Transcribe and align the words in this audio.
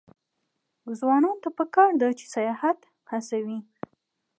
ځوانانو 0.99 1.39
ته 1.43 1.49
پکار 1.57 1.91
ده 2.01 2.07
چې، 2.19 2.25
سیاحت 2.35 2.79
هڅوي. 3.11 3.59